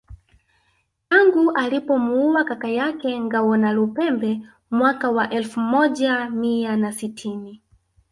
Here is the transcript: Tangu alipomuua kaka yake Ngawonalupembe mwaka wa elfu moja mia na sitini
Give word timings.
Tangu 1.09 1.51
alipomuua 1.51 2.43
kaka 2.43 2.67
yake 2.67 3.19
Ngawonalupembe 3.19 4.41
mwaka 4.71 5.11
wa 5.11 5.29
elfu 5.29 5.59
moja 5.59 6.29
mia 6.29 6.75
na 6.77 6.93
sitini 6.93 7.61